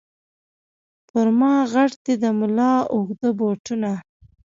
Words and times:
پر 1.07 1.27
ما 1.39 1.53
غټ 1.73 1.91
دي 2.03 2.13
د 2.23 2.25
مُلا 2.39 2.71
اوږده 2.93 3.29
بوټونه 3.37 3.91